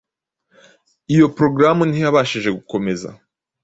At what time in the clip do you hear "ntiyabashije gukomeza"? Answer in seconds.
1.85-3.09